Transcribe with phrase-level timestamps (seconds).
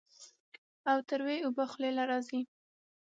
[0.91, 2.41] او تروې اوبۀ خلې له راځي